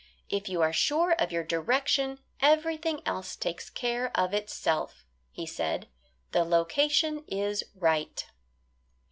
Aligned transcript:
"If 0.31 0.49
you 0.49 0.63
are 0.63 0.73
sure 0.73 1.11
of 1.11 1.31
your 1.31 1.43
direction 1.43 2.17
everything 2.41 3.03
else 3.05 3.35
takes 3.35 3.69
care 3.69 4.09
of 4.19 4.33
itself," 4.33 5.05
he 5.29 5.45
said. 5.45 5.89
"The 6.31 6.43
location 6.43 7.23
is 7.27 7.63
right." 7.75 8.25